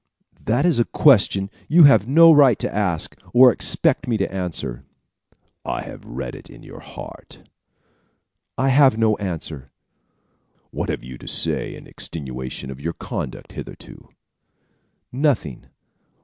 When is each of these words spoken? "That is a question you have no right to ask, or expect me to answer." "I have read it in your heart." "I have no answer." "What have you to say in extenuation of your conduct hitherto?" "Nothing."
"That 0.43 0.65
is 0.65 0.79
a 0.79 0.85
question 0.85 1.51
you 1.67 1.83
have 1.83 2.07
no 2.07 2.31
right 2.31 2.57
to 2.57 2.73
ask, 2.75 3.15
or 3.35 3.51
expect 3.53 4.07
me 4.07 4.17
to 4.17 4.33
answer." 4.33 4.83
"I 5.63 5.83
have 5.83 6.03
read 6.03 6.33
it 6.33 6.49
in 6.49 6.63
your 6.63 6.79
heart." 6.79 7.47
"I 8.57 8.69
have 8.69 8.97
no 8.97 9.15
answer." 9.17 9.69
"What 10.71 10.89
have 10.89 11.03
you 11.03 11.19
to 11.19 11.27
say 11.27 11.75
in 11.75 11.85
extenuation 11.85 12.71
of 12.71 12.81
your 12.81 12.93
conduct 12.93 13.51
hitherto?" 13.51 14.09
"Nothing." 15.11 15.67